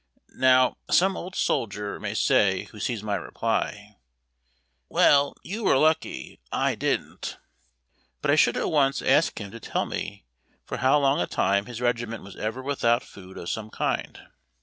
Now, 0.39 0.77
some 0.89 1.15
old 1.15 1.35
soldier 1.35 1.99
may 1.99 2.15
say 2.15 2.63
who 2.71 2.79
sees 2.79 3.03
my 3.03 3.13
reply," 3.13 3.97
Well, 4.89 5.35
you 5.43 5.63
were 5.63 5.77
lucky. 5.77 6.39
I 6.51 6.73
didn't." 6.73 7.37
But 8.19 8.31
I 8.31 8.35
should 8.35 8.57
at 8.57 8.71
once 8.71 9.03
ask 9.03 9.39
him 9.39 9.51
to 9.51 9.59
tell 9.59 9.85
me 9.85 10.25
for 10.65 10.77
how 10.77 10.97
long 10.97 11.21
a 11.21 11.27
time 11.27 11.67
his 11.67 11.81
regiment 11.81 12.23
was 12.23 12.35
ever 12.35 12.63
without 12.63 13.03
food 13.03 13.37
of 13.37 13.51
some 13.51 13.69
kind. 13.69 14.19